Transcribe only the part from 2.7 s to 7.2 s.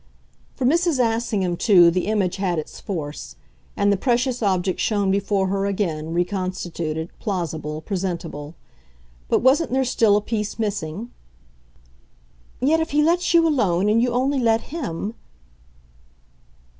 force, and the precious object shone before her again, reconstituted,